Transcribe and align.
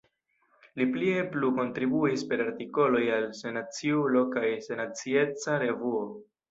Li 0.79 0.87
plie 0.95 1.25
plu 1.35 1.51
kontribuis 1.59 2.25
per 2.33 2.43
artikoloj 2.47 3.05
al 3.19 3.31
Sennaciulo 3.43 4.27
kaj 4.37 4.51
Sennacieca 4.71 5.65
Revuo. 5.67 6.07